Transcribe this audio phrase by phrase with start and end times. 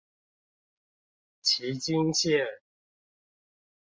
[1.43, 2.47] 旗津線